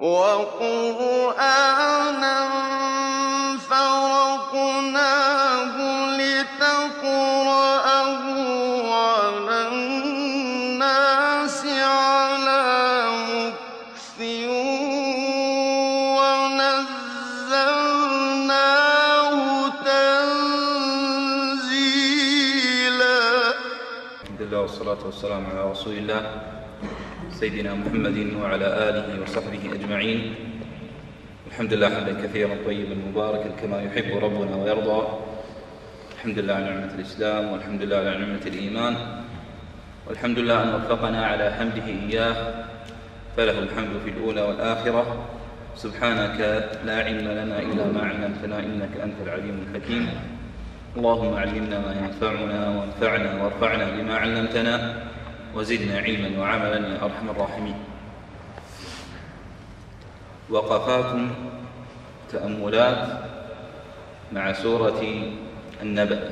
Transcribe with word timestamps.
وَقُرْآنًا 0.00 1.58
فَرَقْنَاهُ 3.70 4.96
لِتَقْرَأَهُ 6.16 7.04
عَلَى 8.94 9.58
النَّاسِ 9.68 11.60
عَلَىٰ 11.66 13.12
مُكْثٍ 13.28 14.18
وَنَزَّلْنَاهُ 16.16 16.98
تَنزِيلًا. 19.84 20.80
الحمد 24.24 24.40
لله 24.40 24.60
والصلاة 24.60 25.02
والسلام 25.04 25.42
على 25.46 25.60
رسول 25.70 25.92
الله. 25.92 26.49
سيدنا 27.40 27.72
محمد 27.74 28.36
وعلى 28.36 28.68
آله 28.88 29.06
وصحبه 29.22 29.64
أجمعين. 29.72 30.34
الحمد 31.48 31.72
لله 31.72 31.88
حمدا 31.88 32.14
كثيرا 32.22 32.54
طيبا 32.66 32.96
مباركا 33.08 33.50
كما 33.62 33.82
يحب 33.82 34.12
ربنا 34.24 34.56
ويرضى. 34.56 35.00
الحمد 36.16 36.38
لله 36.38 36.54
على 36.54 36.64
نعمة 36.64 36.92
الإسلام 37.00 37.52
والحمد 37.52 37.82
لله 37.82 37.96
على 37.96 38.12
نعمة 38.18 38.44
الإيمان. 38.46 38.94
والحمد 40.06 40.38
لله 40.38 40.62
أن 40.62 40.68
وفقنا 40.74 41.26
على 41.26 41.46
حمده 41.56 41.86
إياه. 41.88 42.36
فله 43.36 43.58
الحمد 43.58 43.92
في 44.04 44.10
الأولى 44.10 44.42
والآخرة. 44.42 45.04
سبحانك 45.76 46.38
لا 46.84 46.96
علم 47.08 47.24
لنا 47.24 47.56
إلا 47.58 47.84
ما 47.96 48.02
علمتنا 48.04 48.58
إنك 48.58 49.00
أنت 49.00 49.16
العليم 49.24 49.56
الحكيم. 49.64 50.04
اللهم 50.96 51.32
علمنا 51.34 51.78
ما 51.86 51.92
ينفعنا 52.04 52.60
وانفعنا 52.76 53.30
وارفعنا 53.40 53.86
بما 53.96 54.14
علمتنا. 54.16 54.74
وزدنا 55.54 55.98
علما 55.98 56.40
وعملا 56.40 56.88
يا 56.88 57.04
أرحم 57.04 57.30
الراحمين. 57.30 57.74
وقفات 60.50 61.30
تأملات 62.32 63.22
مع 64.32 64.52
سورة 64.52 65.02
النبأ. 65.82 66.30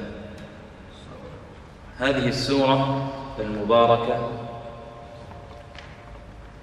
هذه 1.99 2.29
السورة 2.29 3.13
المباركة 3.39 4.31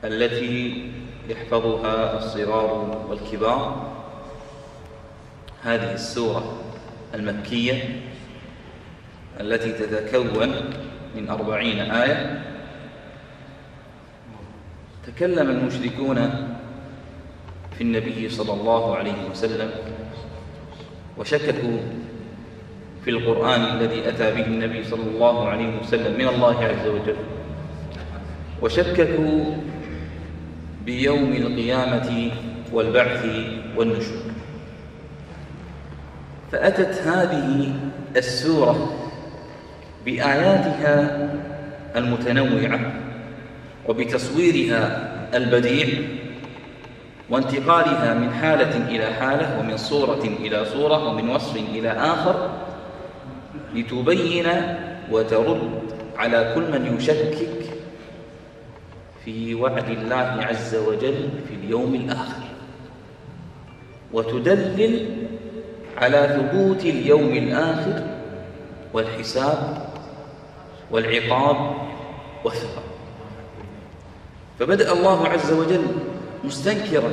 التي 0.03 0.91
يحفظها 1.29 2.17
الصغار 2.17 3.05
والكبار. 3.09 3.91
هذه 5.63 5.93
السورة 5.93 6.61
المكية 7.13 8.01
التي 9.39 9.71
تتكون 9.71 10.73
من 11.15 11.29
أربعين 11.29 11.79
آية. 11.79 12.43
تكلم 15.07 15.49
المشركون 15.49 16.15
في 17.77 17.81
النبي 17.81 18.29
صلى 18.29 18.53
الله 18.53 18.95
عليه 18.95 19.29
وسلم 19.31 19.71
وشككوا 21.17 21.77
في 23.05 23.09
القرآن 23.09 23.61
الذي 23.61 24.09
أتى 24.09 24.31
به 24.31 24.45
النبي 24.45 24.83
صلى 24.83 25.03
الله 25.03 25.49
عليه 25.49 25.79
وسلم 25.79 26.17
من 26.17 26.27
الله 26.27 26.63
عز 26.63 26.87
وجل. 26.87 27.15
وشككوا 28.61 29.55
بيوم 30.85 31.31
القيامة 31.31 32.31
والبعث 32.73 33.25
والنشور. 33.77 34.23
فأتت 36.51 37.07
هذه 37.07 37.73
السورة 38.17 39.04
بآياتها 40.05 41.29
المتنوعة 41.95 42.79
وبتصويرها 43.87 45.11
البديع 45.33 45.87
وانتقالها 47.29 48.13
من 48.13 48.33
حالة 48.33 48.87
إلى 48.87 49.05
حالة 49.13 49.59
ومن 49.59 49.77
صورة 49.77 50.23
إلى 50.39 50.65
صورة 50.65 51.09
ومن 51.09 51.29
وصف 51.29 51.55
إلى 51.55 51.91
آخر 51.91 52.49
لتبين 53.75 54.47
وترد 55.11 55.71
على 56.17 56.51
كل 56.55 56.79
من 56.79 56.95
يشكك 56.97 57.49
في 59.25 59.55
وعد 59.55 59.89
الله 59.89 60.45
عز 60.45 60.75
وجل 60.75 61.29
في 61.47 61.55
اليوم 61.63 61.95
الآخر 61.95 62.43
وتدلل 64.13 65.05
على 65.97 66.37
ثبوت 66.51 66.85
اليوم 66.85 67.29
الآخر 67.33 68.03
والحساب 68.93 69.84
والعقاب 70.91 71.57
والثواب 72.45 72.83
فبدأ 74.59 74.91
الله 74.91 75.27
عز 75.27 75.51
وجل 75.53 75.85
مستنكرا 76.43 77.11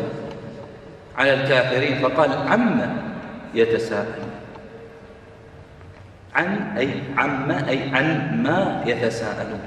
على 1.17 1.35
الكافرين 1.35 1.99
فقال 1.99 2.33
عما 2.33 2.97
يتساءل. 3.55 4.23
عن 6.35 6.77
أي 6.77 7.03
عما 7.17 7.69
أي 7.69 7.89
عن 7.89 8.43
ما 8.43 8.85
يتساءلون. 8.87 9.61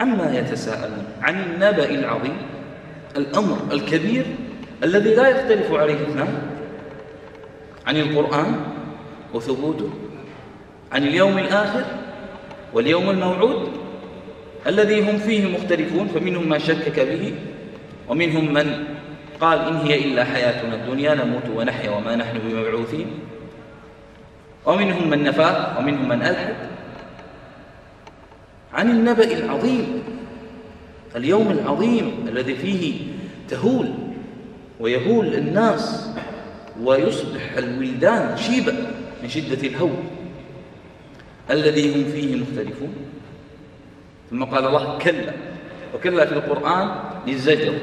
عما 0.00 0.38
يتساءلون. 0.38 1.04
عن 1.22 1.42
النبأ 1.42 1.90
العظيم 1.90 2.36
الأمر 3.16 3.58
الكبير 3.72 4.26
الذي 4.84 5.14
لا 5.14 5.28
يختلف 5.28 5.72
عليه 5.72 5.94
اثنان 5.94 6.42
عن 7.86 7.96
القرآن 7.96 8.60
وثبوته. 9.34 9.90
عن 10.92 11.02
اليوم 11.02 11.38
الآخر 11.38 11.84
واليوم 12.74 13.10
الموعود 13.10 13.68
الذي 14.66 15.10
هم 15.10 15.18
فيه 15.18 15.58
مختلفون 15.58 16.08
فمنهم 16.08 16.48
من 16.48 16.58
شكك 16.58 17.00
به 17.00 17.34
ومنهم 18.08 18.52
من 18.52 18.84
قال 19.40 19.58
إن 19.58 19.76
هي 19.76 20.04
إلا 20.04 20.24
حياتنا 20.24 20.74
الدنيا 20.74 21.14
نموت 21.14 21.48
ونحيا 21.56 21.90
وما 21.90 22.16
نحن 22.16 22.38
بمبعوثين. 22.38 23.06
ومنهم 24.66 25.10
من 25.10 25.24
نفاه 25.24 25.78
ومنهم 25.78 26.08
من 26.08 26.22
ألحد 26.22 26.54
عن 28.72 28.90
النبأ 28.90 29.38
العظيم 29.38 30.02
اليوم 31.16 31.50
العظيم 31.50 32.26
الذي 32.28 32.54
فيه 32.54 33.00
تهول 33.48 33.88
ويهول 34.80 35.34
الناس 35.34 36.10
ويصبح 36.82 37.52
الولدان 37.56 38.36
شيبا 38.36 38.72
من 39.22 39.28
شدة 39.28 39.68
الهول. 39.68 39.96
الذي 41.50 41.94
هم 41.94 42.12
فيه 42.12 42.36
مختلفون. 42.36 42.94
ثم 44.30 44.44
قال 44.44 44.66
الله 44.66 44.98
كلا 44.98 45.32
وكلا 45.94 46.26
في 46.26 46.32
القرآن 46.32 46.94
للزجر. 47.26 47.74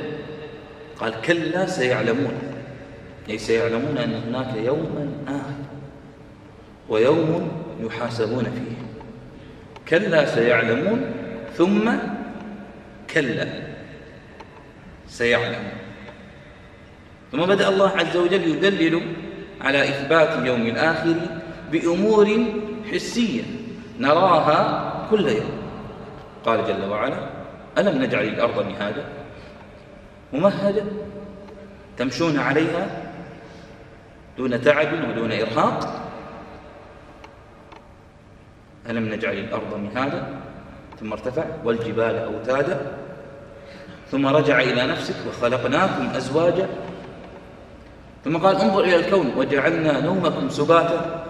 قال 0.99 1.21
كلا 1.21 1.65
سيعلمون 1.65 2.33
أي 3.29 3.37
سيعلمون 3.37 3.97
أن 3.97 4.13
هناك 4.13 4.55
يوما 4.55 5.11
آخر 5.27 5.63
ويوم 6.89 7.51
يحاسبون 7.83 8.43
فيه. 8.43 8.77
كلا 9.87 10.25
سيعلمون 10.25 11.05
ثم 11.57 11.91
كلا 13.13 13.47
سيعلمون. 15.07 15.77
ثم 17.31 17.45
بدأ 17.45 17.69
الله 17.69 17.89
عز 17.89 18.17
وجل 18.17 18.47
يدلل 18.47 19.01
على 19.61 19.89
إثبات 19.89 20.45
يوم 20.47 20.61
الآخر 20.61 21.15
بأمور 21.71 22.45
حسية. 22.91 23.56
نراها 23.99 24.93
كل 25.11 25.27
يوم. 25.27 25.57
قال 26.45 26.67
جل 26.67 26.89
وعلا 26.89 27.17
ألم 27.77 28.03
نجعل 28.03 28.23
الأرض 28.23 28.65
مهادا 28.65 29.05
ممهدة 30.33 30.83
تمشون 31.97 32.39
عليها 32.39 32.87
دون 34.37 34.61
تعب 34.61 35.09
ودون 35.09 35.31
إرهاق. 35.31 36.03
ألم 38.89 39.13
نجعل 39.13 39.33
الأرض 39.33 39.73
مهادا 39.75 40.39
ثم 40.99 41.13
ارتفع. 41.13 41.43
والجبال 41.63 42.15
أوتادا. 42.15 42.91
ثم 44.11 44.27
رجع 44.27 44.59
إلى 44.59 44.87
نفسك 44.87 45.15
وخلقناكم 45.27 46.09
أزواجا. 46.15 46.69
ثم 48.25 48.37
قال 48.37 48.55
انظر 48.55 48.83
إلى 48.83 48.95
الكون 48.95 49.33
وجعلنا 49.37 49.99
نومكم 50.01 50.49
سباتا. 50.49 51.26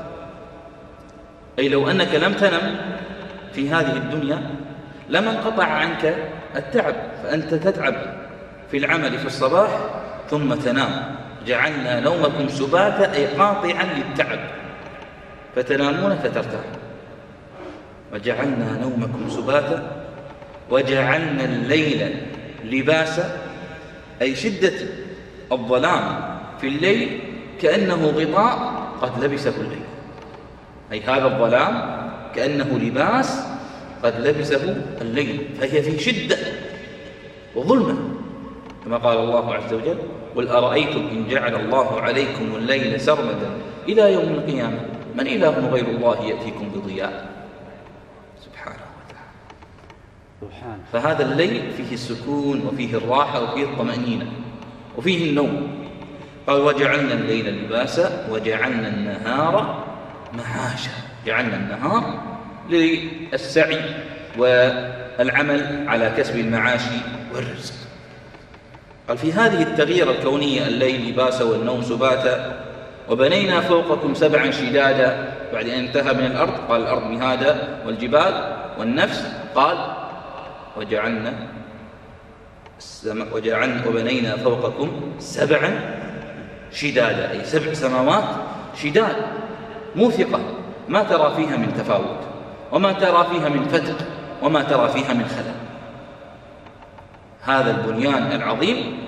أي 1.59 1.69
لو 1.69 1.89
أنك 1.91 2.15
لم 2.15 2.33
تنم 2.33 2.75
في 3.53 3.69
هذه 3.69 3.93
الدنيا 3.93 4.49
لما 5.09 5.31
انقطع 5.31 5.63
عنك 5.63 6.15
التعب 6.55 6.95
فأنت 7.23 7.53
تتعب 7.53 7.95
في 8.71 8.77
العمل 8.77 9.19
في 9.19 9.25
الصباح 9.25 9.69
ثم 10.29 10.53
تنام. 10.53 11.15
جعلنا 11.47 11.99
نومكم 11.99 12.49
سباتا 12.49 13.13
أي 13.13 13.25
قاطعا 13.25 13.83
للتعب. 13.83 14.39
فتنامون 15.55 16.15
فترتاحون. 16.15 16.77
وجعلنا 18.13 18.79
نومكم 18.81 19.29
سباتا 19.29 19.91
وجعلنا 20.69 21.43
الليل 21.43 22.15
لباسا 22.63 23.37
أي 24.21 24.35
شدة 24.35 24.73
الظلام 25.51 26.37
في 26.61 26.67
الليل 26.67 27.19
كأنه 27.61 28.13
غطاء 28.17 28.87
قد 29.01 29.23
لبسه 29.23 29.53
الليل 29.57 29.86
أي 30.91 31.01
هذا 31.01 31.25
الظلام 31.25 31.97
كأنه 32.35 32.79
لباس 32.79 33.47
قد 34.03 34.27
لبسه 34.27 34.83
الليل 35.01 35.49
فهي 35.59 35.81
في 35.81 35.99
شدة 35.99 36.37
وظلمة 37.55 37.97
كما 38.85 38.97
قال 38.97 39.17
الله 39.17 39.53
عز 39.53 39.73
وجل 39.73 39.97
قل 40.35 40.47
أرأيتم 40.47 41.07
إن 41.11 41.27
جعل 41.27 41.55
الله 41.55 42.01
عليكم 42.01 42.55
الليل 42.55 43.01
سرمدا 43.01 43.49
إلى 43.89 44.13
يوم 44.13 44.29
القيامة؟ 44.29 44.79
من 45.15 45.27
إله 45.27 45.67
غير 45.69 45.85
الله 45.85 46.21
يأتيكم 46.25 46.69
بضياء؟ 46.75 47.29
سبحانه 48.45 48.85
وتعالى. 50.41 50.77
فهذا 50.93 51.31
الليل 51.31 51.71
فيه 51.77 51.93
السكون 51.93 52.61
وفيه 52.67 52.97
الراحة 52.97 53.43
وفيه 53.43 53.63
الطمأنينة 53.63 54.31
وفيه 54.97 55.29
النوم. 55.29 55.67
قال 56.47 56.61
وجعلنا 56.61 57.13
الليل 57.13 57.63
لباسا 57.63 58.27
وجعلنا 58.31 58.87
النهار 58.87 59.86
معاشا 60.33 60.91
جعلنا 61.25 61.55
النهار 61.55 62.23
للسعي 62.69 63.81
والعمل 64.37 65.85
على 65.87 66.13
كسب 66.17 66.39
المعاش 66.39 66.81
والرزق. 67.35 67.73
قال 69.07 69.17
في 69.17 69.33
هذه 69.33 69.61
التغيير 69.61 70.11
الكونية 70.11 70.67
الليل 70.67 71.09
لباسا 71.09 71.43
والنوم 71.43 71.81
سباتا 71.81 72.59
وبنينا 73.09 73.61
فوقكم 73.61 74.13
سبعا 74.13 74.51
شدادا. 74.51 75.33
بعد 75.53 75.69
أن 75.69 75.79
انتهى 75.79 76.13
من 76.13 76.25
الأرض 76.25 76.53
قال 76.69 76.81
الأرض 76.81 77.03
مهادا 77.11 77.77
والجبال 77.85 78.57
والنفس. 78.79 79.27
قال 79.55 79.77
وجعلنا 80.77 81.33
وجعلنا 83.31 83.87
وبنينا 83.87 84.37
فوقكم 84.37 85.01
سبعا 85.19 85.79
شدادا. 86.71 87.31
أي 87.31 87.45
سبع 87.45 87.73
سماوات 87.73 88.23
شداد. 88.83 89.15
موثقة. 89.95 90.39
ما 90.89 91.03
ترى 91.03 91.35
فيها 91.35 91.57
من 91.57 91.73
تفاوت 91.73 92.19
وما 92.71 92.91
ترى 92.91 93.27
فيها 93.31 93.49
من 93.49 93.67
فتق 93.67 93.97
وما 94.43 94.63
ترى 94.63 94.87
فيها 94.87 95.13
من 95.13 95.25
خلل. 95.25 95.55
هذا 97.41 97.71
البنيان 97.71 98.31
العظيم 98.31 98.99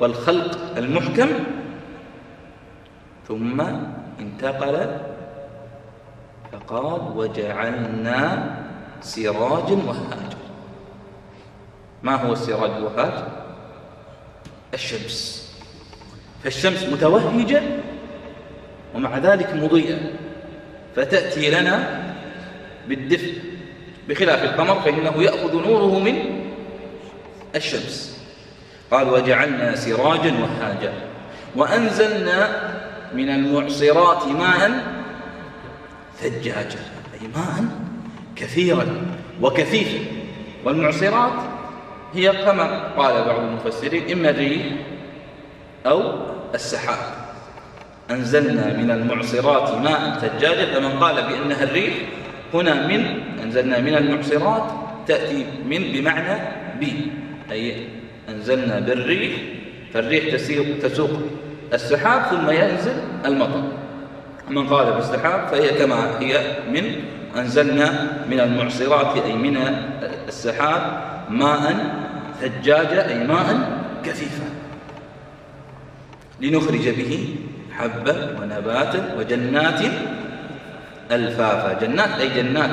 والخلق 0.00 0.58
المحكم. 0.76 1.28
ثم 3.28 3.60
انتقل 4.20 4.96
فقال 6.52 7.00
وجعلنا 7.16 8.20
سراجا 9.00 9.78
وهاجا 9.86 10.40
ما 12.02 12.14
هو 12.14 12.32
السراج 12.32 12.70
الوهاج 12.70 13.12
الشمس. 14.74 15.50
فالشمس 16.44 16.84
متوهجة 16.84 17.62
ومع 18.94 19.18
ذلك 19.18 19.54
مضيئة. 19.54 19.98
فتأتي 20.96 21.50
لنا 21.50 22.04
بالدفء 22.88 23.34
بخلاف 24.08 24.44
القمر 24.44 24.80
فإنه 24.80 25.22
يأخذ 25.22 25.68
نوره 25.68 25.98
من 25.98 26.42
الشمس. 27.56 28.20
قال 28.90 29.08
وجعلنا 29.08 29.76
سراجا 29.76 30.34
وهاجا 30.42 30.92
وأنزلنا 31.56 32.70
من 33.14 33.28
المعصرات 33.28 34.26
ماء 34.26 34.84
ثجاجا 36.20 36.80
أي 37.14 37.28
ماء 37.36 37.64
كثيرا 38.36 38.86
وكثيفا. 39.42 40.04
والمعصرات 40.64 41.32
هي 42.14 42.32
كما 42.32 42.88
قال 42.96 43.24
بعض 43.24 43.38
المفسرين 43.40 44.12
إما 44.12 44.30
الريح 44.30 44.66
أو 45.86 46.12
السحاب. 46.54 47.19
أنزلنا 48.10 48.76
من 48.76 48.90
المعصرات 48.90 49.78
ماء 49.78 50.18
ثجاجا 50.20 50.74
فمن 50.74 50.98
قال 50.98 51.14
بأنها 51.14 51.62
الريح 51.64 51.94
هنا 52.54 52.86
من 52.86 53.06
أنزلنا 53.42 53.80
من 53.80 53.94
المعصرات 53.94 54.70
تأتي 55.06 55.46
من 55.66 55.92
بمعنى 55.92 56.40
بي 56.80 57.12
أي 57.50 57.74
أنزلنا 58.28 58.80
بالريح 58.80 59.32
فالريح 59.94 60.34
تسوق 60.82 61.10
السحاب 61.72 62.22
ثم 62.22 62.50
ينزل 62.50 62.94
المطر. 63.24 63.62
من 64.50 64.66
قال 64.66 64.92
بالسحاب 64.92 65.48
فهي 65.48 65.68
كما 65.68 66.20
هي 66.20 66.56
من 66.72 66.92
أنزلنا 67.36 68.16
من 68.30 68.40
المعصرات 68.40 69.24
أي 69.24 69.32
من 69.32 69.56
السحاب 70.28 71.02
ماء 71.30 71.76
ثجاجا 72.40 73.08
أي 73.08 73.26
ماء 73.26 73.80
كثيفا 74.04 74.44
لنخرج 76.40 76.88
به 76.88 77.34
حبا 77.80 78.36
ونباتا 78.42 79.00
وجنات 79.18 79.80
ألفافا. 81.10 81.72
جنات 81.72 82.12
أي 82.20 82.28
جنات؟ 82.28 82.70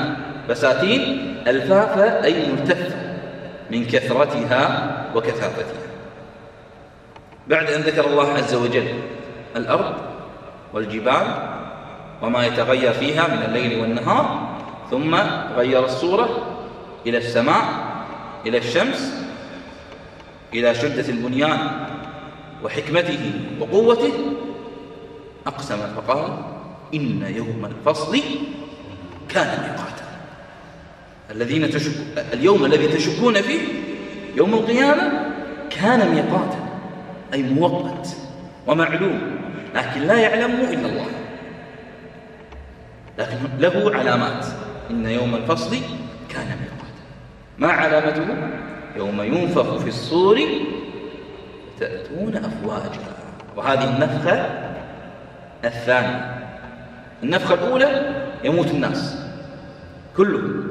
بساتين. 0.50 1.04
ألفافا 1.48 2.24
أي 2.24 2.52
ملتفة 2.52 2.96
من 3.72 3.86
كثرتها 3.86 4.64
وكثافتها. 5.16 5.88
بعد 7.48 7.72
أن 7.72 7.82
ذكر 7.82 8.06
الله 8.08 8.34
عز 8.34 8.56
وجل 8.56 8.88
الأرض 9.56 9.94
والجبال 10.74 11.26
وما 12.22 12.46
يتغير 12.46 12.94
فيها 12.94 13.28
من 13.28 13.44
الليل 13.48 13.80
والنهار 13.80 14.26
ثم 14.92 15.16
غير 15.56 15.86
الصورة 15.86 16.30
إلى 17.06 17.18
السماء 17.18 17.64
إلى 18.46 18.58
الشمس 18.58 19.14
إلى 20.54 20.76
شدة 20.76 21.10
البنيان 21.10 21.60
وحكمته 22.64 23.32
وقوته 23.60 24.14
أقسم 25.48 25.78
فقال 25.96 26.32
إن 26.94 27.34
يوم 27.36 27.66
الفصل 27.66 28.20
كان 29.30 29.48
ميقاتا. 29.48 30.08
الذين 31.32 31.70
تشك... 31.70 31.92
اليوم 32.34 32.66
الذي 32.66 32.88
تشكون 32.88 33.42
فيه 33.42 33.60
يوم 34.36 34.54
القيامة 34.54 35.34
كان 35.70 36.16
ميقاتا 36.16 36.70
أي 37.34 37.44
موقت 37.44 38.08
ومعلوم 38.68 39.22
لكن 39.76 40.02
لا 40.02 40.20
يعلمه 40.20 40.62
إلا 40.70 40.90
الله. 40.90 41.08
لكن 43.18 43.38
له 43.60 43.96
علامات. 43.96 44.46
إن 44.90 45.06
يوم 45.06 45.36
الفصل 45.36 45.76
كان 46.30 46.48
ميقاتا. 46.48 47.04
ما 47.58 47.68
علامته؟ 47.68 48.28
يوم 48.96 49.22
ينفخ 49.22 49.78
في 49.78 49.88
الصور 49.88 50.40
تأتون 51.80 52.36
أفواجا. 52.36 53.00
وهذه 53.56 53.84
النفخة 53.84 54.68
الثانية 55.66 56.38
النفخة 57.24 57.54
الأولى 57.54 58.16
يموت 58.44 58.68
الناس 58.68 59.18
كلهم. 60.18 60.68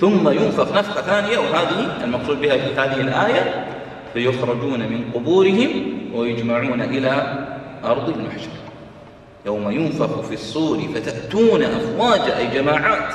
ثم 0.00 0.28
ينفخ 0.28 0.78
نفخة 0.78 1.02
ثانية 1.02 1.38
وهذه 1.38 2.04
المقصود 2.04 2.40
بها 2.40 2.56
في 2.56 2.80
هذه 2.80 3.00
الآية 3.00 3.66
فيخرجون 4.12 4.80
من 4.80 5.10
قبورهم 5.14 5.70
ويجمعون 6.14 6.80
إلى 6.80 7.44
أرض 7.84 8.08
المحشر. 8.08 8.50
يوم 9.46 9.70
ينفخ 9.70 10.20
في 10.20 10.34
الصور 10.34 10.78
فتأتون 10.94 11.62
أفواجا 11.62 12.38
أي 12.38 12.46
جماعات. 12.46 13.14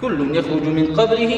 كل 0.00 0.36
يخرج 0.36 0.62
من 0.62 0.94
قبره 0.94 1.34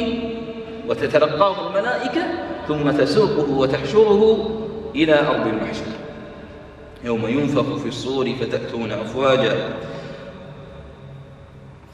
وتتلقاه 0.88 1.68
الملائكة 1.68 2.22
ثم 2.68 2.90
تسوقه 2.90 3.50
وتحشره 3.50 4.50
إلى 4.94 5.20
أرض 5.20 5.46
المحشر. 5.46 6.05
يوم 7.06 7.26
ينفخ 7.26 7.76
في 7.76 7.88
الصور 7.88 8.32
فتأتون 8.40 8.92
أفواجا. 8.92 9.74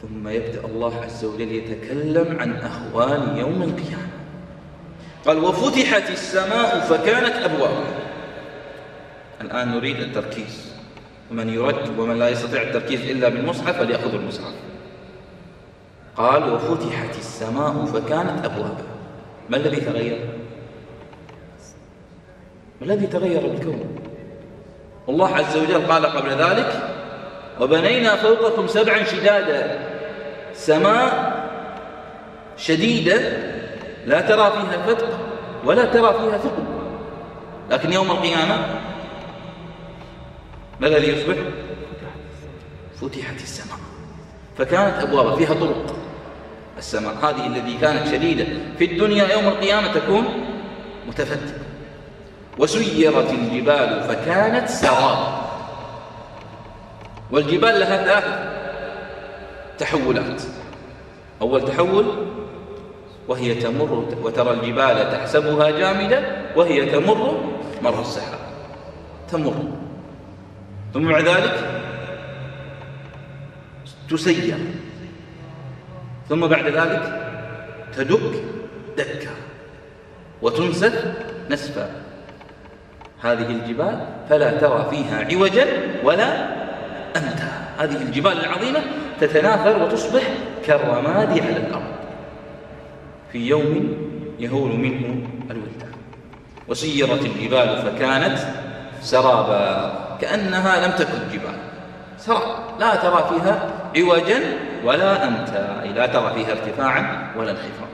ثم 0.03 0.29
يبدأ 0.29 0.65
الله 0.65 1.01
عز 1.01 1.25
وجل 1.25 1.53
يتكلم 1.53 2.37
عن 2.41 2.53
أهوال 2.53 3.39
يوم 3.39 3.63
القيامة. 3.63 4.09
قال 5.27 5.39
وفتحت 5.39 6.11
السماء 6.11 6.81
فكانت 6.81 7.35
أبوابا 7.35 7.85
الآن 9.41 9.69
نريد 9.69 9.97
التركيز. 9.97 10.73
ومن 11.31 11.49
يرد 11.49 11.99
ومن 11.99 12.19
لا 12.19 12.29
يستطيع 12.29 12.63
التركيز 12.63 13.01
إلا 13.01 13.29
بالمصحف 13.29 13.79
فليأخذ 13.79 14.15
المصحف. 14.15 14.55
قال 16.17 16.53
وفتحت 16.53 17.19
السماء 17.19 17.85
فكانت 17.85 18.45
أبوابا 18.45 18.85
ما 19.51 19.57
الذي 19.57 19.81
تغير؟ 19.81 20.19
ما 22.81 22.87
الذي 22.87 23.07
تغير 23.07 23.47
بالكون؟ 23.47 24.02
الله 25.09 25.35
عز 25.37 25.57
وجل 25.57 25.87
قال 25.87 26.07
قبل 26.07 26.31
ذلك 26.31 26.89
وبنينا 27.61 28.17
فوقكم 28.17 28.67
سبعا 28.67 29.05
شدادا 29.05 29.79
سماء 30.55 31.43
شديدة 32.57 33.21
لا 34.07 34.21
ترى 34.21 34.53
فيها 34.53 34.83
فتق 34.87 35.19
ولا 35.65 35.85
ترى 35.85 36.13
فيها 36.13 36.39
ثقب. 36.39 36.67
لكن 37.71 37.93
يوم 37.93 38.11
القيامة 38.11 38.67
ما 40.81 40.87
الذي 40.87 41.09
يصبح؟ 41.09 41.37
فتحت 43.01 43.43
السماء. 43.43 43.79
فكانت 44.59 45.03
أبواب 45.03 45.39
فيها 45.39 45.55
طرق. 45.55 45.97
السماء 46.79 47.15
هذه 47.23 47.47
التي 47.47 47.79
كانت 47.81 48.09
شديدة 48.09 48.47
في 48.79 48.85
الدنيا 48.85 49.33
يوم 49.33 49.49
القيامة 49.49 49.93
تكون 49.93 50.25
متفتحة 51.09 51.62
وسيرت 52.59 53.31
الجبال 53.31 54.03
فكانت 54.09 54.69
سراب 54.69 55.43
والجبال 57.31 57.81
لها 57.81 58.05
ثلاث 58.05 58.25
تحولات. 59.79 60.43
أول 61.43 61.65
تحول 61.65 62.27
وهي 63.29 63.55
تمر 63.55 64.05
وترى 64.23 64.51
الجبال 64.51 65.11
تحسبها 65.13 65.71
جامدة 65.71 66.23
وهي 66.57 66.91
تمر 66.91 67.41
مر 67.83 68.01
السحاب 68.01 68.39
تمر. 69.29 69.55
ثم 70.95 71.13
بعد 71.13 71.25
ذلك 71.25 71.83
تسير. 74.11 74.59
ثم 76.29 76.47
بعد 76.47 76.67
ذلك 76.67 77.05
تدك 77.97 78.45
دكا. 78.97 79.31
وتنسف 80.43 81.15
نسفا. 81.51 81.91
هذه 83.23 83.51
الجبال 83.51 84.07
فلا 84.29 84.59
ترى 84.59 84.87
فيها 84.91 85.25
عوجا 85.31 85.67
ولا 86.05 86.47
أمتا. 87.17 87.53
هذه 87.79 87.97
الجبال 88.03 88.45
العظيمة 88.45 88.81
تتناثر 89.21 89.83
وتصبح 89.83 90.23
كالرماد 90.67 91.31
على 91.31 91.57
الأرض. 91.57 91.93
في 93.33 93.39
يوم 93.49 93.97
يهول 94.39 94.77
منه 94.77 95.27
الولدان. 95.51 95.93
وسيرت 96.69 97.25
الجبال 97.25 97.83
فكانت 97.83 98.39
سرابا. 99.01 99.93
كأنها 100.21 100.87
لم 100.87 100.93
تكن 100.93 101.19
جبال. 101.33 101.57
سراب. 102.19 102.81
لا 102.81 102.95
ترى 102.95 103.29
فيها 103.29 103.71
عوجا 103.97 104.41
ولا 104.85 105.29
أمتا. 105.29 105.83
أي 105.83 105.93
لا 105.93 106.07
ترى 106.07 106.33
فيها 106.35 106.51
ارتفاعا 106.53 107.33
ولا 107.37 107.51
انخفاضا 107.51 107.93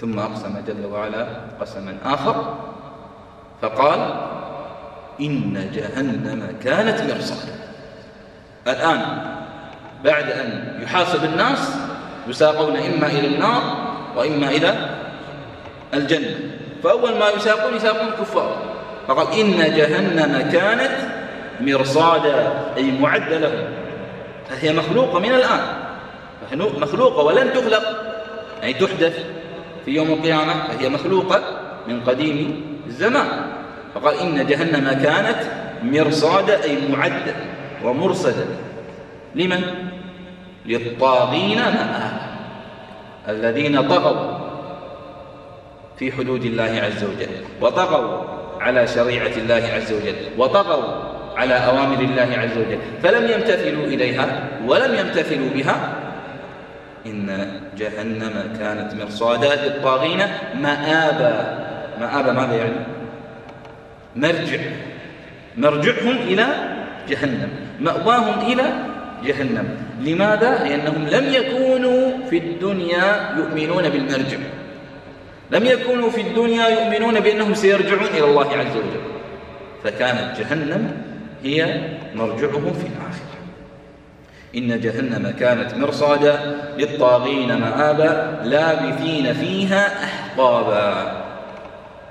ثم 0.00 0.18
أقسم 0.18 0.54
جل 0.66 0.86
وعلا 0.86 1.26
قسما 1.60 1.96
آخر. 2.04 2.65
فقال 3.62 4.14
إن 5.20 5.70
جهنم 5.74 6.56
كانت 6.64 7.00
مرصادا. 7.00 7.56
الآن 8.66 9.00
بعد 10.04 10.30
أن 10.30 10.78
يحاسب 10.82 11.24
الناس 11.24 11.70
يساقون 12.28 12.76
إما 12.76 13.06
إلى 13.06 13.26
النار 13.26 13.62
وإما 14.16 14.50
إلى 14.50 14.74
الجنة. 15.94 16.36
فأول 16.82 17.18
ما 17.18 17.30
يساقون 17.36 17.76
يساقون 17.76 18.08
الكفار 18.08 18.56
فقال 19.08 19.40
إن 19.40 19.76
جهنم 19.76 20.50
كانت 20.50 20.92
مرصادا 21.60 22.52
أي 22.76 22.90
معدة 22.90 23.38
لهم. 23.38 23.64
فهي 24.48 24.72
مخلوقة 24.72 25.18
من 25.18 25.32
الآن. 25.34 25.60
مخلوقة 26.80 27.22
ولن 27.22 27.52
تخلق. 27.52 27.82
أي 28.62 28.74
تحدث 28.74 29.18
في 29.84 29.90
يوم 29.90 30.12
القيامة 30.12 30.52
فهي 30.68 30.88
مخلوقة 30.88 31.42
من 31.88 32.00
قديم 32.00 32.75
الزمان. 32.86 33.26
فقال 33.94 34.18
إن 34.18 34.46
جهنم 34.46 35.02
كانت 35.02 35.38
مرصادا 35.82 36.64
أي 36.64 36.78
معدة 36.88 37.34
ومرصدا. 37.84 38.46
لمن؟ 39.34 39.60
للطاغين 40.66 41.58
مآبا 41.58 42.26
الذين 43.28 43.88
طغوا 43.88 44.38
في 45.98 46.12
حدود 46.12 46.44
الله 46.44 46.80
عز 46.82 47.04
وجل 47.04 47.28
وطغوا 47.60 48.24
على 48.60 48.86
شريعة 48.86 49.32
الله 49.36 49.62
عز 49.74 49.92
وجل 49.92 50.14
وطغوا 50.38 50.84
على 51.36 51.54
أوامر 51.54 52.00
الله 52.00 52.38
عز 52.38 52.58
وجل. 52.58 52.78
فلم 53.02 53.30
يمتثلوا 53.30 53.84
إليها 53.84 54.48
ولم 54.66 54.94
يمتثلوا 54.94 55.48
بها. 55.54 55.94
إن 57.06 57.48
جهنم 57.78 58.56
كانت 58.58 58.94
مرصادا 58.94 59.54
للطاغين 59.54 60.22
مآبا. 60.54 61.65
مآبا 62.00 62.32
ماذا 62.32 62.54
يعني؟ 62.54 62.76
مرجع. 64.16 64.58
مرجعهم 65.56 66.16
إلى 66.16 66.46
جهنم. 67.08 67.48
مأواهم 67.80 68.52
إلى 68.52 68.64
جهنم. 69.24 69.68
لماذا؟ 70.00 70.64
لأنهم 70.64 71.06
لم 71.08 71.34
يكونوا 71.34 72.10
في 72.30 72.38
الدنيا 72.38 73.34
يؤمنون 73.36 73.88
بالمرجع. 73.88 74.38
لم 75.50 75.66
يكونوا 75.66 76.10
في 76.10 76.20
الدنيا 76.20 76.68
يؤمنون 76.68 77.20
بأنهم 77.20 77.54
سيرجعون 77.54 78.04
إلى 78.04 78.24
الله 78.24 78.56
عز 78.56 78.76
وجل. 78.76 79.00
فكانت 79.84 80.40
جهنم 80.40 80.92
هي 81.44 81.80
مرجعهم 82.14 82.72
في 82.72 82.86
الآخرة. 82.86 83.36
إن 84.56 84.80
جهنم 84.80 85.34
كانت 85.40 85.74
مرصادا 85.74 86.56
للطاغين 86.78 87.60
مآبا 87.60 88.40
لابثين 88.44 89.32
فيها 89.32 90.04
أحقابا. 90.04 91.15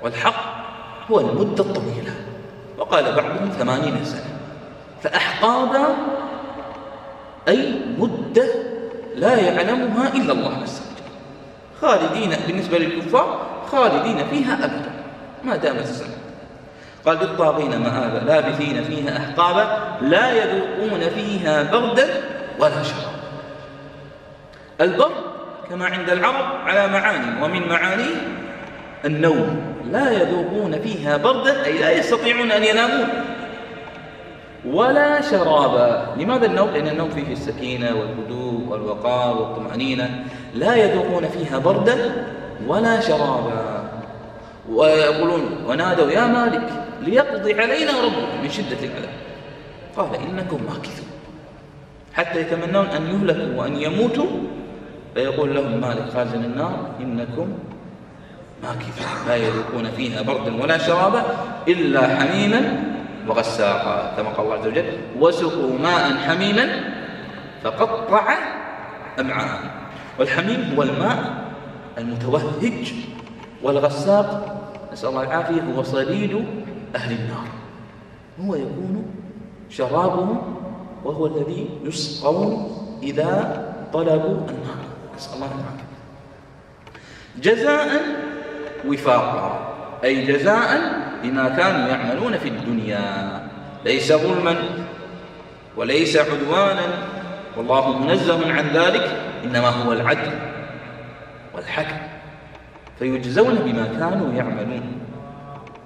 والحق 0.06 0.34
هو 1.10 1.20
المدة 1.20 1.64
الطويلة. 1.64 2.14
وقال 2.78 3.04
بعضهم 3.04 3.50
ثمانين 3.58 4.04
سنة. 4.04 4.38
فأحقابا 5.02 5.86
أي 7.48 7.74
مدة 7.98 8.46
لا 9.14 9.40
يعلمها 9.40 10.08
إلا 10.14 10.32
الله 10.32 10.62
عز 10.62 10.80
وجل. 10.80 11.10
خالدين 11.80 12.36
بالنسبة 12.46 12.78
للكفار 12.78 13.46
خالدين 13.72 14.26
فيها 14.26 14.54
أبدا. 14.64 14.90
ما 15.44 15.56
دامت 15.56 15.80
السنة. 15.80 16.16
قال 17.06 17.18
للطاغين 17.18 17.78
مآبا 17.78 18.18
لابثين 18.26 18.84
فيها 18.84 19.16
أحقابا 19.16 19.96
لا 20.00 20.30
يذوقون 20.32 21.00
فيها 21.10 21.62
بردا 21.62 22.22
ولا 22.58 22.82
شرابا. 22.82 23.16
البرد 24.80 25.12
كما 25.70 25.86
عند 25.86 26.10
العرب 26.10 26.66
على 26.66 26.88
معاني 26.88 27.44
ومن 27.44 27.68
معانيه 27.68 28.16
النوم. 29.04 29.65
لا 29.92 30.12
يذوقون 30.12 30.80
فيها 30.80 31.16
بردا 31.16 31.64
أي 31.64 31.78
لا 31.78 31.90
يستطيعون 31.90 32.52
أن 32.52 32.64
ينامون. 32.64 33.08
ولا 34.66 35.20
شرابا. 35.20 36.06
لماذا 36.16 36.46
النوم؟ 36.46 36.70
لأن 36.70 36.88
النوم 36.88 37.10
فيه 37.10 37.32
السكينة 37.32 37.86
والهدوء 37.94 38.68
والوقار 38.68 39.36
والطمأنينة. 39.36 40.24
لا 40.54 40.76
يذوقون 40.76 41.28
فيها 41.28 41.58
بردا 41.58 42.26
ولا 42.66 43.00
شرابا. 43.00 43.88
ويقولون 44.70 45.64
ونادوا 45.68 46.10
يا 46.10 46.26
مالك 46.26 46.68
ليقضي 47.02 47.60
علينا 47.60 47.92
ربك. 48.04 48.42
من 48.42 48.50
شدة 48.50 48.78
العذاب 48.82 49.16
قال 49.96 50.14
إنكم 50.14 50.60
ماكثون. 50.68 51.08
حتى 52.14 52.40
يتمنون 52.40 52.86
أن 52.86 53.02
يهلكوا 53.06 53.62
وأن 53.62 53.76
يموتوا. 53.76 54.26
فيقول 55.14 55.54
لهم 55.54 55.80
مالك 55.80 56.08
خازن 56.14 56.44
النار 56.44 56.90
إنكم 57.00 57.48
لا 59.26 59.36
يذوقون 59.36 59.90
فيها 59.96 60.22
بردا 60.22 60.62
ولا 60.62 60.78
شرابا 60.78 61.22
إلا 61.68 62.16
حميما 62.16 62.84
وغساقا. 63.28 64.14
كما 64.16 64.28
قال 64.28 64.46
الله 64.46 64.58
عز 64.58 64.66
وجل 64.66 64.84
وسقوا 65.18 65.78
ماء 65.78 66.16
حميما 66.16 66.66
فقطع 67.62 68.34
أمعاء 69.20 69.60
والحميم 70.18 70.74
هو 70.76 70.82
الماء 70.82 71.44
المتوهج 71.98 72.92
والغساق. 73.62 74.28
نسأل 74.92 75.08
الله 75.08 75.22
العافية 75.22 75.62
هو 75.76 75.82
صديد 75.82 76.44
أهل 76.96 77.12
النار. 77.12 77.48
هو 78.40 78.54
يكون 78.54 79.06
شرابهم 79.70 80.56
وهو 81.04 81.26
الذي 81.26 81.68
يسقون 81.84 82.76
إذا 83.02 83.62
طلبوا 83.92 84.38
النار. 84.48 84.82
نسأل 85.16 85.34
الله 85.34 85.46
العافية. 85.46 85.86
جزاء 87.42 87.88
وفاقا 88.88 89.74
أي 90.04 90.26
جزاء 90.26 90.80
بما 91.22 91.48
كانوا 91.48 91.88
يعملون 91.88 92.38
في 92.38 92.48
الدنيا. 92.48 93.40
ليس 93.84 94.12
ظلما 94.12 94.56
وليس 95.76 96.16
عدوانا. 96.16 96.88
والله 97.56 97.98
منزه 97.98 98.52
عن 98.52 98.68
ذلك. 98.74 99.20
إنما 99.44 99.68
هو 99.68 99.92
العدل 99.92 100.32
والحكم. 101.54 101.96
فيجزون 102.98 103.54
بما 103.54 103.86
كانوا 103.98 104.32
يعملون 104.34 105.00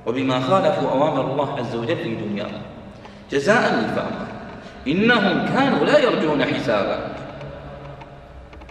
وبما 0.07 0.41
خالفوا 0.41 0.91
أوامر 0.91 1.33
الله 1.33 1.59
عز 1.59 1.77
وجل 1.77 1.97
في 1.97 2.15
دنياهم. 2.15 2.63
جزاء 3.31 3.85
وفاقا. 3.85 4.27
إنهم 4.89 5.47
كانوا 5.47 5.85
لا 5.87 5.99
يرجون 5.99 6.45
حسابا. 6.45 7.10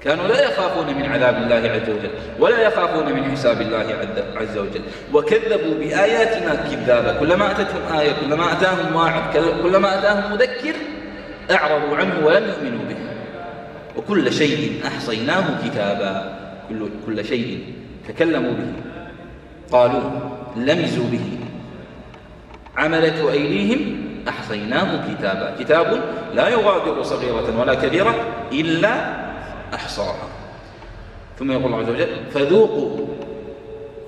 كانوا 0.03 0.27
لا 0.27 0.43
يخافون 0.43 0.85
من 0.97 1.05
عذاب 1.05 1.37
الله 1.37 1.55
عز 1.55 1.89
وجل 1.89 2.09
ولا 2.39 2.61
يخافون 2.61 3.13
من 3.13 3.31
حساب 3.31 3.61
الله 3.61 3.85
عز 4.35 4.57
وجل. 4.57 4.81
وكذبوا 5.13 5.73
بآياتنا 5.79 6.55
كذابا. 6.55 7.19
كلما 7.19 7.51
أتتهم 7.51 7.97
آية 7.99 8.11
كلما 8.21 8.51
أتاهم 8.51 8.95
واعظ 8.95 9.23
كلما 9.63 9.99
أتاهم 9.99 10.31
مذكر 10.31 10.75
أعرضوا 11.51 11.97
عنه 11.97 12.13
ولم 12.25 12.43
يؤمنوا 12.43 12.85
به. 12.89 12.95
وكل 13.97 14.33
شيء 14.33 14.81
أحصيناه 14.87 15.43
كتابا. 15.65 16.39
كل, 16.69 16.89
كل 17.05 17.25
شيء 17.25 17.73
تكلموا 18.07 18.51
به. 18.51 18.73
قالوا 19.71 20.11
لمزوا 20.55 21.05
به. 21.11 21.39
عملت 22.77 23.29
أيديهم 23.31 24.01
أحصيناه 24.27 25.13
كتابا. 25.13 25.55
كتاب 25.59 25.99
لا 26.35 26.47
يغادر 26.47 27.03
صغيرة 27.03 27.59
ولا 27.59 27.73
كبيرة 27.73 28.15
إلا 28.51 29.28
أحصاها 29.73 30.27
ثم 31.39 31.51
يقول 31.51 31.65
الله 31.65 31.77
عز 31.77 31.89
وجل 31.89 32.07
فذوقوا 32.33 33.07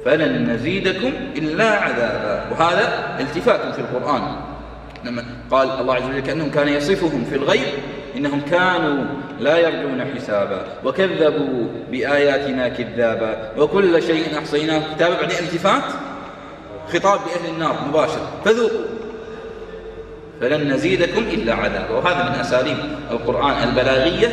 فلن 0.06 0.50
نزيدكم 0.50 1.12
إلا 1.38 1.70
عذابا. 1.70 2.46
وهذا 2.52 3.18
التفات 3.20 3.76
في 3.76 3.82
القرآن. 3.82 4.36
لما 5.06 5.26
قال 5.52 5.70
الله 5.80 5.96
عز 5.96 6.04
وجل 6.04 6.20
كأنهم 6.20 6.52
كان 6.52 6.68
يصفهم 6.68 7.26
في 7.30 7.36
الغيب 7.36 7.74
إنهم 8.18 8.42
كانوا 8.42 9.06
لا 9.40 9.58
يرجون 9.58 10.06
حسابا 10.16 10.66
وكذبوا 10.86 11.68
بآياتنا 11.92 12.70
كذابا 12.70 13.52
وكل 13.58 14.04
شيء 14.04 14.38
أحصيناه 14.38 14.96
كتابا. 14.96 15.16
بعدين 15.16 15.38
التفات 15.38 15.84
خطاب 16.94 17.20
لأهل 17.20 17.54
النار 17.54 17.76
مباشر 17.88 18.28
فذوقوا 18.46 18.86
فلن 20.42 20.74
نزيدكم 20.74 21.22
إلا 21.22 21.54
عذابا. 21.54 21.90
وهذا 21.90 22.30
من 22.30 22.40
أساليب 22.40 22.78
القرآن 23.12 23.70
البلاغية 23.70 24.30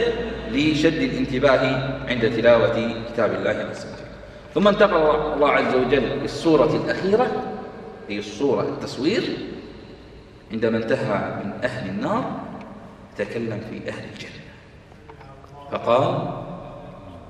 لشد 0.52 1.02
الانتباه 1.02 1.90
عند 2.08 2.32
تلاوة 2.36 2.92
كتاب 3.12 3.34
الله 3.34 3.50
عز 3.50 3.86
وجل. 3.86 4.08
ثم 4.54 4.68
انتقل 4.68 4.96
الله 5.34 5.50
عز 5.50 5.74
وجل 5.74 6.02
للسورة 6.22 6.76
الأخيرة 6.84 7.26
هي 8.08 8.18
الصورة 8.18 8.62
التصوير 8.62 9.22
عندما 10.52 10.76
انتهى 10.76 11.44
من 11.44 11.52
أهل 11.64 11.88
النار 11.90 12.40
تكلم 13.18 13.60
في 13.70 13.90
أهل 13.90 14.04
الجنة. 14.12 14.42
فقال 15.72 16.28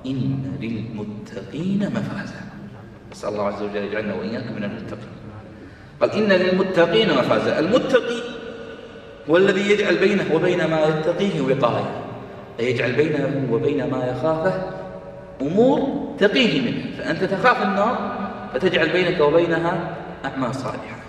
إن 0.05 0.57
للمتقين 0.61 1.89
مفازا. 1.89 2.41
نسأل 3.11 3.29
الله 3.29 3.47
عز 3.47 3.61
وجل 3.61 3.83
يجعلنا 3.83 4.13
وإياكم 4.13 4.55
من 4.55 4.63
المتقين. 4.63 5.19
قال 6.01 6.11
إن 6.11 6.41
للمتقين 6.41 7.09
مفازا. 7.09 7.59
المتقي 7.59 8.21
هو 9.29 9.37
الذي 9.37 9.71
يجعل 9.71 9.97
بينه 9.97 10.25
وبين 10.33 10.65
ما 10.65 10.85
يتقيه 10.85 11.41
وقاية. 11.41 12.08
أي 12.59 12.71
يجعل 12.71 12.91
بينه 12.91 13.47
وبين 13.51 13.89
ما 13.89 14.05
يخافه 14.05 14.63
أمور 15.41 16.09
تقيه 16.19 16.61
منه. 16.61 16.97
فأنت 16.97 17.23
تخاف 17.23 17.63
النار 17.63 18.17
فتجعل 18.53 18.89
بينك 18.89 19.21
وبينها 19.21 19.95
أعمال 20.25 20.55
صالحة. 20.55 20.99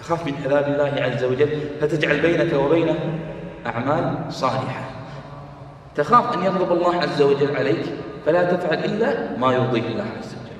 تخاف 0.00 0.26
من 0.26 0.34
عذاب 0.44 0.68
الله 0.68 1.02
عز 1.02 1.24
وجل 1.24 1.48
فتجعل 1.80 2.20
بينك 2.20 2.52
وبينه 2.52 3.18
أعمال 3.66 4.32
صالحة. 4.32 4.90
تخاف 5.96 6.38
أن 6.38 6.44
يغضب 6.44 6.72
الله 6.72 6.96
عز 6.96 7.22
وجل 7.22 7.56
عليك 7.56 7.84
فلا 8.26 8.52
تفعل 8.52 8.84
إلا 8.84 9.36
ما 9.36 9.52
يرضيه 9.52 9.86
الله 9.86 10.06
عز 10.18 10.34
وجل. 10.34 10.56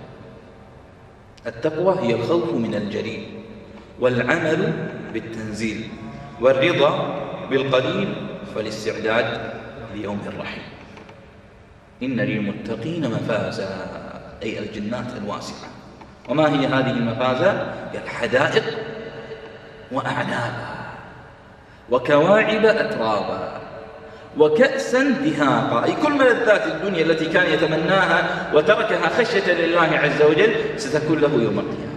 التقوى 1.47 1.99
هي 2.01 2.15
الخوف 2.15 2.55
من 2.55 2.75
الجليل 2.75 3.27
والعمل 4.01 4.73
بالتنزيل 5.13 5.89
والرضا 6.41 7.15
بالقليل 7.51 8.15
والاستعداد 8.57 9.60
ليوم 9.95 10.21
الرحيم 10.27 10.63
إن 12.03 12.21
للمتقين 12.21 13.11
مفازا 13.11 13.69
أي 14.43 14.59
الجنات 14.59 15.07
الواسعة. 15.23 15.69
وما 16.29 16.49
هي 16.49 16.67
هذه 16.67 16.91
المفازة؟ 16.91 17.51
هي 17.93 17.99
الحدائق 18.05 18.65
وأعنابا 19.93 20.71
وكواعب 21.91 22.65
أترابا 22.65 23.61
وكأسا 24.39 25.03
دهاقا. 25.03 25.85
أي 25.85 25.93
كل 26.03 26.13
ملذات 26.13 26.67
الدنيا 26.67 27.03
التي 27.03 27.27
كان 27.27 27.53
يتمناها 27.53 28.51
وتركها 28.55 29.09
خشية 29.09 29.53
لله 29.53 29.99
عز 29.99 30.23
وجل 30.23 30.55
ستكون 30.77 31.19
له 31.19 31.33
يوم 31.33 31.59
القيامة. 31.59 31.91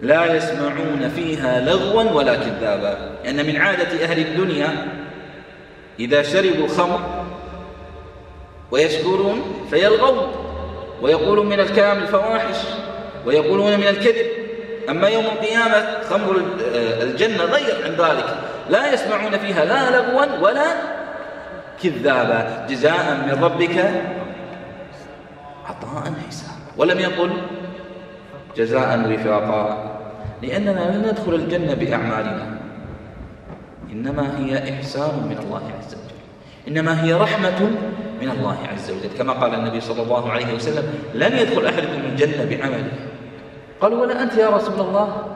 لا 0.00 0.36
يسمعون 0.36 1.08
فيها 1.14 1.60
لغوا 1.60 2.12
ولا 2.12 2.34
كذابا. 2.34 3.16
لأن 3.24 3.46
من 3.46 3.56
عادة 3.56 4.04
أهل 4.04 4.18
الدنيا 4.18 4.68
إذا 6.00 6.22
شربوا 6.22 6.64
الخمر 6.64 7.00
ويشكرون 8.70 9.42
فيلغون 9.70 10.32
ويقولون 11.02 11.46
من 11.46 11.60
الكلام 11.60 11.98
الفواحش 11.98 12.56
ويقولون 13.26 13.76
من 13.76 13.86
الكذب. 13.86 14.26
أما 14.88 15.08
يوم 15.08 15.24
القيامة 15.24 16.02
خمر 16.10 16.42
الجنة 17.02 17.44
غير 17.44 17.84
عن 17.84 17.90
ذلك. 17.90 18.38
لا 18.70 18.92
يسمعون 18.92 19.38
فيها 19.38 19.64
لا 19.64 19.90
لغوا 19.90 20.40
ولا 20.40 20.66
كذابا. 21.82 22.66
جزاء 22.70 23.26
من 23.26 23.44
ربك 23.44 23.78
عطاء 25.66 26.12
حسابا 26.28 26.56
ولم 26.76 27.00
يقل 27.00 27.30
جزاء 28.56 29.12
وفاقا 29.12 29.96
لأننا 30.42 30.70
لن 30.70 31.08
ندخل 31.10 31.34
الجنة 31.34 31.74
بأعمالنا. 31.74 32.56
إنما 33.92 34.38
هي 34.38 34.74
إحسان 34.74 35.14
من 35.28 35.38
الله 35.38 35.62
عز 35.78 35.94
وجل. 35.94 36.16
إنما 36.68 37.04
هي 37.04 37.12
رحمة 37.12 37.60
من 38.22 38.30
الله 38.30 38.58
عز 38.72 38.90
وجل. 38.90 39.10
كما 39.18 39.32
قال 39.32 39.54
النبي 39.54 39.80
صلى 39.80 40.02
الله 40.02 40.32
عليه 40.32 40.54
وسلم 40.54 40.84
لن 41.14 41.32
يدخل 41.38 41.66
أحدكم 41.66 42.00
الجنة 42.04 42.44
بعمله. 42.44 42.92
قال 43.80 43.94
ولا 43.94 44.22
أنت 44.22 44.34
يا 44.34 44.48
رسول 44.48 44.80
الله؟ 44.80 45.26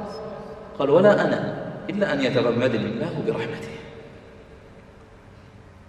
قال 0.78 0.90
ولا 0.90 1.24
أنا 1.24 1.54
إلا 1.90 2.12
أن 2.12 2.20
يتغمدني 2.20 2.86
الله 2.86 3.22
برحمته. 3.26 3.74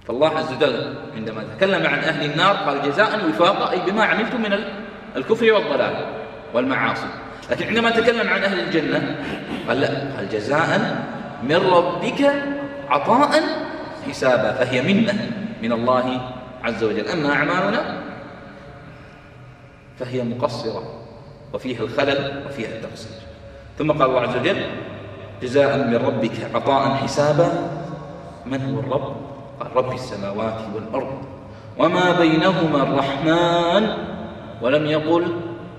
فالله 0.07 0.29
عز 0.29 0.53
وجل 0.53 0.95
عندما 1.15 1.43
تكلم 1.57 1.87
عن 1.87 1.99
أهل 1.99 2.31
النار 2.31 2.55
قال 2.55 2.91
جزاء 2.91 3.29
وفاقا 3.29 3.71
أي 3.71 3.91
بما 3.91 4.03
عملتم 4.03 4.41
من 4.41 4.53
الكفر 5.15 5.53
والضلال 5.53 6.05
والمعاصي. 6.53 7.07
لكن 7.51 7.67
عندما 7.67 7.89
تكلم 7.89 8.29
عن 8.29 8.43
أهل 8.43 8.59
الجنة 8.59 9.15
قال 9.67 9.79
لا. 9.79 9.87
قال 10.17 10.29
جزاء 10.29 11.03
من 11.43 11.55
ربك 11.55 12.33
عطاء 12.89 13.31
حسابا 14.07 14.51
فهي 14.51 14.93
منة 14.93 15.31
من 15.61 15.71
الله 15.71 16.21
عز 16.63 16.83
وجل. 16.83 17.07
أما 17.07 17.33
أعمالنا 17.33 17.97
فهي 19.99 20.23
مقصرة 20.23 20.83
وفيها 21.53 21.81
الخلل 21.83 22.43
وفيها 22.45 22.69
التقصير. 22.69 23.17
ثم 23.77 23.91
قال 23.91 24.09
الله 24.09 24.21
عز 24.21 24.37
وجل 24.37 24.65
جزاء 25.41 25.77
من 25.77 25.95
ربك 25.95 26.55
عطاء 26.55 26.95
حسابا. 26.95 27.49
من 28.45 28.61
هو 28.61 28.79
الرب؟ 28.79 29.15
قال 29.59 29.75
رب 29.75 29.93
السماوات 29.93 30.59
والأرض. 30.75 31.21
وما 31.77 32.19
بينهما 32.19 32.83
الرحمن 32.83 33.83
ولم 34.61 34.85
يقل 34.85 35.35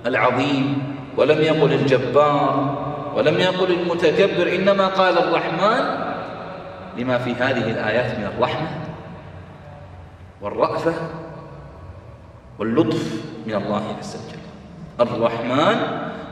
العظيم 0.07 0.97
ولم 1.17 1.41
يقل 1.41 1.73
الجبار. 1.73 2.72
ولم 3.15 3.41
يقل 3.41 3.73
المتكبر 3.73 4.55
إنما 4.55 4.87
قال 4.87 5.19
الرحمن 5.19 6.13
لما 6.99 7.19
في 7.19 7.31
هذه 7.31 7.71
الآيات 7.71 8.19
من 8.19 8.25
الرحمة 8.37 8.69
والرأفة 10.43 10.95
واللطف 12.59 13.07
من 13.47 13.55
الله 13.55 13.83
عز 13.99 14.17
وجل. 14.17 14.43
الرحمن 15.01 15.77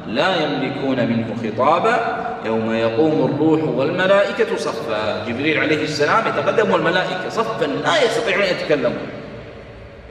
لا 0.06 0.44
يملكون 0.44 0.96
منه 0.96 1.34
خطابا 1.42 2.26
يوم 2.44 2.72
يقوم 2.74 3.30
الروح 3.34 3.78
والملائكة 3.78 4.56
صفا. 4.56 5.24
جبريل 5.28 5.58
عليه 5.58 5.84
السلام 5.84 6.26
يتقدم 6.26 6.70
والملائكة 6.70 7.28
صفا 7.28 7.64
لا 7.64 8.02
يستطيعون 8.02 8.42
أن 8.42 8.48
يتكلموا. 8.48 9.06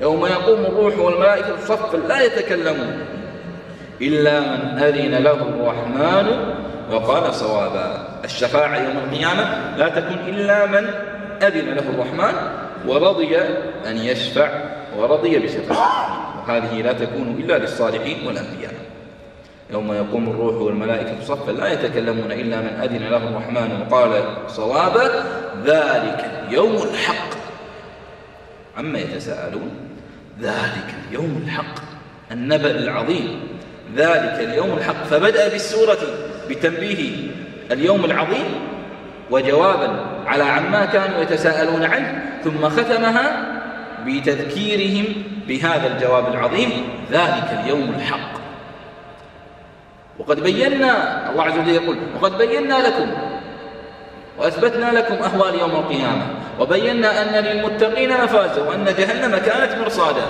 يوم 0.01 0.25
يقوم 0.25 0.59
الروح 0.59 0.97
والملائكة 0.99 1.55
صفا 1.65 1.97
لا 1.97 2.21
يتكلمون. 2.21 3.05
إلا 4.01 4.39
من 4.39 4.79
أذن 4.79 5.23
له 5.23 5.31
الرحمن 5.31 6.55
وقال 6.91 7.33
صوابا. 7.33 8.07
الشفاعة 8.25 8.77
يوم 8.77 8.97
القيامة 8.97 9.75
لا 9.77 9.89
تكون 9.89 10.17
إلا 10.27 10.65
من 10.65 10.87
أذن 11.43 11.73
له 11.73 11.89
الرحمن 11.89 12.33
ورضي 12.87 13.37
أن 13.87 13.97
يشفع 13.97 14.49
ورضي 14.97 15.39
بشفاعته. 15.39 16.13
وهذه 16.47 16.81
لا 16.81 16.93
تكون 16.93 17.35
إلا 17.39 17.57
للصالحين 17.57 18.27
والأنبياء. 18.27 18.73
يوم 19.71 19.93
يقوم 19.93 20.29
الروح 20.29 20.55
والملائكة 20.55 21.21
صفا 21.23 21.51
لا 21.51 21.73
يتكلمون 21.73 22.31
إلا 22.31 22.61
من 22.61 22.79
أذن 22.83 23.07
له 23.07 23.27
الرحمن 23.27 23.81
وقال 23.81 24.23
صوابا. 24.47 25.23
ذلك 25.65 26.31
يوم 26.51 26.75
الحق. 26.75 27.29
عما 28.77 28.99
يتساءلون؟ 28.99 29.71
ذلك 30.41 30.95
اليوم 31.07 31.43
الحق. 31.45 31.75
النبأ 32.31 32.71
العظيم. 32.71 33.58
ذلك 33.95 34.39
اليوم 34.39 34.77
الحق. 34.77 35.03
فبدأ 35.03 35.47
بالسورة 35.47 35.97
بتنبيه 36.49 37.31
اليوم 37.71 38.05
العظيم 38.05 38.45
وجوابا 39.31 40.05
على 40.25 40.43
عما 40.43 40.85
كانوا 40.85 41.21
يتساءلون 41.21 41.83
عنه 41.83 42.39
ثم 42.43 42.69
ختمها 42.69 43.45
بتذكيرهم 44.05 45.05
بهذا 45.47 45.87
الجواب 45.87 46.33
العظيم 46.33 46.69
ذلك 47.11 47.59
اليوم 47.63 47.93
الحق. 47.97 48.39
وقد 50.19 50.43
بينا 50.43 51.29
الله 51.31 51.43
عز 51.43 51.57
وجل 51.57 51.69
يقول 51.69 51.97
وقد 52.21 52.37
بينا 52.37 52.87
لكم 52.87 53.11
وأثبتنا 54.37 54.91
لكم 54.91 55.13
أهوال 55.13 55.59
يوم 55.59 55.71
القيامة 55.71 56.21
وبينا 56.59 57.21
أن 57.21 57.43
للمتقين 57.43 58.23
مفازا 58.23 58.61
وأن 58.61 58.85
جهنم 58.85 59.37
كانت 59.37 59.77
مرصادا. 59.81 60.21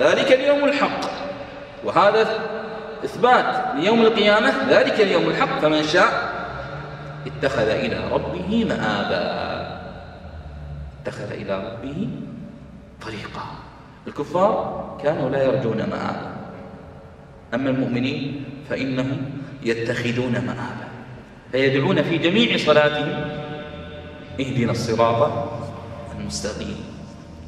ذلك 0.00 0.32
اليوم 0.32 0.64
الحق. 0.64 1.00
وهذا 1.84 2.28
إثبات 3.04 3.74
ليوم 3.76 4.00
القيامة 4.00 4.52
ذلك 4.70 5.00
اليوم 5.00 5.28
الحق 5.28 5.58
فمن 5.58 5.82
شاء 5.82 6.38
اتخذ 7.26 7.68
إلى 7.68 8.00
ربه 8.12 8.64
مآبا. 8.64 9.68
اتخذ 11.02 11.32
إلى 11.32 11.56
ربه 11.56 12.08
طريقا. 13.02 13.46
الكفار 14.06 14.96
كانوا 15.02 15.30
لا 15.30 15.42
يرجون 15.42 15.76
مآبا. 15.76 16.32
أما 17.54 17.70
المؤمنين 17.70 18.44
فإنهم 18.70 19.30
يتخذون 19.62 20.32
مآبا. 20.32 20.88
فيدعون 21.52 22.02
في 22.02 22.18
جميع 22.18 22.56
صلاتهم 22.56 23.30
اهدنا 24.40 24.72
الصراط 24.72 25.32
المستقيم. 26.20 26.84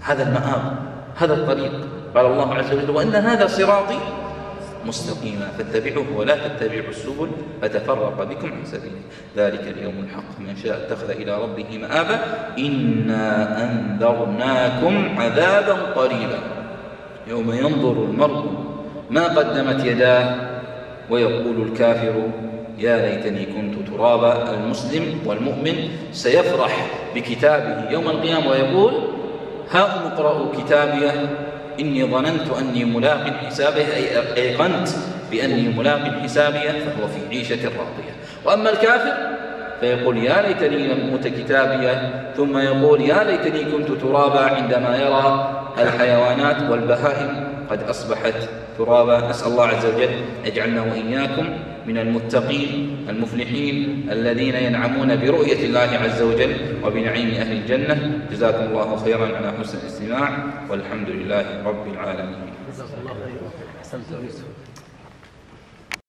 هذا 0.01 0.23
المآب 0.23 0.79
هذا 1.17 1.35
الطريق. 1.35 1.73
قال 2.15 2.27
الله 2.27 2.55
عز 2.55 2.73
وجل 2.73 2.91
وأن 2.91 3.15
هذا 3.15 3.47
صراطي 3.47 3.99
مستقيما 4.87 5.49
فاتبعوه 5.59 6.17
ولا 6.17 6.37
تتبعوا 6.49 6.89
السبل 6.89 7.31
فتفرق 7.63 8.25
بكم 8.25 8.53
عن 8.53 8.65
سبيله. 8.65 9.01
ذلك 9.37 9.61
اليوم 9.77 9.95
الحق. 10.05 10.41
من 10.41 10.57
شاء 10.57 10.77
اتخذ 10.77 11.11
إلى 11.11 11.43
ربه 11.43 11.79
مآبا. 11.79 12.21
إنا 12.59 13.27
أنذرناكم 13.65 15.21
عذابا 15.21 15.73
قريبا. 15.73 16.39
يوم 17.29 17.53
ينظر 17.53 17.93
المرء 17.93 18.45
ما 19.11 19.25
قدمت 19.25 19.85
يداه 19.85 20.37
ويقول 21.11 21.63
الكافر 21.63 22.15
يا 22.79 22.97
ليتني 22.97 23.47
كنت 23.47 23.89
ترابا. 23.89 24.55
المسلم 24.55 25.21
والمؤمن 25.27 25.89
سيفرح 26.13 26.87
بكتابه 27.15 27.91
يوم 27.91 28.09
القيامة 28.09 28.51
ويقول 28.51 28.93
هاؤم 29.71 30.13
اقرأوا 30.13 30.53
كتابيه 30.59 31.13
إني 31.81 32.05
ظننت 32.05 32.51
أني 32.59 32.85
ملاق 32.85 33.25
حسابه 33.47 33.87
أي 33.97 34.37
أيقنت 34.37 34.89
بأني 35.31 35.69
ملاق 35.69 36.21
حسابيه 36.23 36.71
فهو 36.71 37.09
في 37.09 37.37
عيشة 37.37 37.65
راضية. 37.65 38.15
وأما 38.45 38.71
الكافر 38.71 39.13
فيقول 39.81 40.19
يا 40.19 40.43
ليتني 40.43 40.89
لم 40.89 41.11
أوت 41.11 41.27
كتابية 41.29 42.23
ثم 42.37 42.59
يقول 42.59 43.01
يا 43.01 43.25
ليتني 43.25 43.65
كنت 43.65 44.01
ترابا 44.01 44.41
عندما 44.41 44.97
يرى 44.97 45.63
الحيوانات 45.79 46.71
والبهائم 46.71 47.49
قد 47.71 47.83
أصبحت 47.83 48.35
ترابا. 48.79 49.29
نسأل 49.29 49.53
الله 49.53 49.67
عز 49.67 49.87
وجل 49.87 50.11
يجعلنا 50.45 50.83
وإياكم 50.83 51.49
من 51.87 51.99
المتقين 51.99 52.97
المفلحين 53.09 54.07
الذين 54.11 54.55
ينعمون 54.55 55.17
برؤية 55.17 55.67
الله 55.67 55.81
عز 55.81 56.23
وجل 56.23 56.55
وبنعيم 56.85 57.31
أهل 57.31 57.53
الجنة. 57.53 58.27
جزاكم 58.33 58.65
الله 58.65 58.97
خيرا 58.97 59.37
على 59.37 59.53
حسن 59.61 59.79
الاستماع 59.79 60.29
والحمد 60.71 61.09
لله 61.09 61.63
رب 61.65 61.93
العالمين. 61.93 62.51